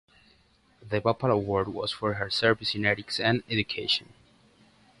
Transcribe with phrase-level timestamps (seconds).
[0.81, 4.11] The papal award was for her service in ethics and education.